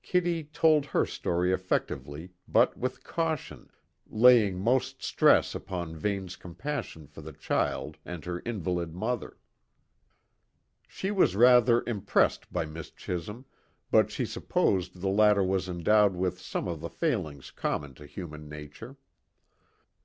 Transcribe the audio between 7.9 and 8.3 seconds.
and